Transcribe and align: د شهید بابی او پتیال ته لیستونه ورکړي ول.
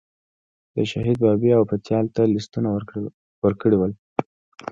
د 0.75 0.77
شهید 0.91 1.17
بابی 1.23 1.49
او 1.57 1.63
پتیال 1.71 2.05
ته 2.15 2.21
لیستونه 2.33 2.69
ورکړي 3.45 3.75
ول. 3.77 3.93